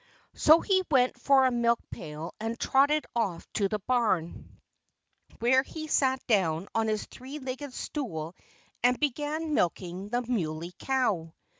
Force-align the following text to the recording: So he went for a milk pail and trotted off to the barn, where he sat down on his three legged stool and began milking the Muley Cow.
So 0.33 0.61
he 0.61 0.81
went 0.89 1.21
for 1.21 1.45
a 1.45 1.51
milk 1.51 1.79
pail 1.91 2.33
and 2.39 2.59
trotted 2.59 3.05
off 3.15 3.45
to 3.53 3.69
the 3.69 3.77
barn, 3.77 4.59
where 5.37 5.61
he 5.61 5.85
sat 5.85 6.25
down 6.25 6.67
on 6.73 6.87
his 6.87 7.05
three 7.05 7.37
legged 7.37 7.71
stool 7.71 8.35
and 8.81 8.99
began 8.99 9.53
milking 9.53 10.09
the 10.09 10.23
Muley 10.23 10.73
Cow. 10.79 11.35